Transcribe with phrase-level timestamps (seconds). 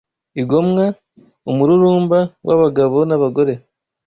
[0.41, 0.85] Igomwa,
[1.51, 3.53] umururumba w’abagabo n’abagore